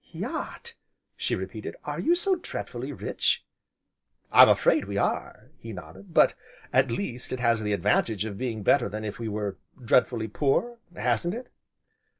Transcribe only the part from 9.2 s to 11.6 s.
were dreadfully poor, hasn't it?"